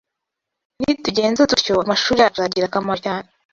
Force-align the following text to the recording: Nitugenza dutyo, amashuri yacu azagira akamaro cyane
Nitugenza 0.79 1.49
dutyo, 1.51 1.75
amashuri 1.85 2.17
yacu 2.23 2.37
azagira 2.39 2.65
akamaro 2.67 2.97
cyane 3.05 3.27